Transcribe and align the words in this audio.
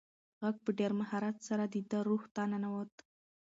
غږ 0.41 0.55
په 0.65 0.71
ډېر 0.79 0.91
مهارت 0.99 1.37
سره 1.47 1.63
د 1.73 1.75
ده 1.89 1.99
روح 2.07 2.23
ته 2.35 2.41
ننووت. 2.51 2.93